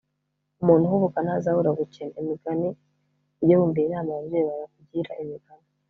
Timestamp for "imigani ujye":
2.21-3.55